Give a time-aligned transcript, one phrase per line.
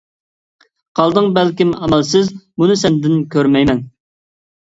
[0.99, 2.31] قالدىڭ بەلكىم ئامالسىز
[2.63, 3.83] بۇنى سەندىن كۆرمەيمەن.